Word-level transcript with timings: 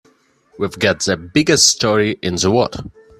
We've 0.57 0.79
got 0.79 1.05
the 1.05 1.15
biggest 1.15 1.67
story 1.67 2.17
in 2.23 2.33
the 2.37 2.49
world. 2.49 2.89